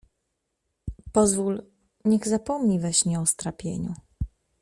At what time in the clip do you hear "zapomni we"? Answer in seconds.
2.27-2.93